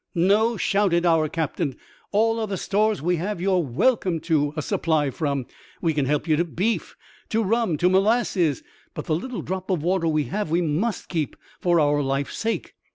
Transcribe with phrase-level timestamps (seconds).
[0.15, 1.75] "No," shouted our captain;"
[2.11, 5.45] all other stores we have you're welcome to a supply from.
[5.79, 6.95] We can help ye to beef,
[7.29, 8.63] to rum, to molasses—
[8.95, 12.73] but the little drop of water we have we must keep for our life's sake."